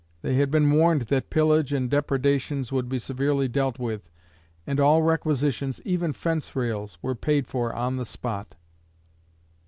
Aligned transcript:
They 0.23 0.33
had 0.33 0.49
been 0.49 0.71
warned 0.71 1.03
that 1.13 1.29
pillage 1.29 1.71
and 1.71 1.87
depredations 1.87 2.71
would 2.71 2.89
be 2.89 2.97
severely 2.97 3.47
dealt 3.47 3.77
with, 3.77 4.09
and 4.65 4.79
all 4.79 5.03
requisitions, 5.03 5.79
even 5.85 6.11
fence 6.11 6.55
rails, 6.55 6.97
were 7.03 7.13
paid 7.13 7.45
for 7.45 7.71
on 7.75 7.97
the 7.97 8.05
spot. 8.05 8.55